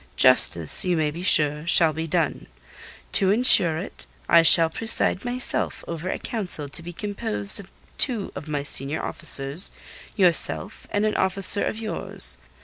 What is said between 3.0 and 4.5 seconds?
To ensure it, I